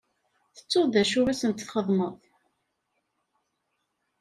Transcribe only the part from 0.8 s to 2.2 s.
d acu i sent-txedmeḍ?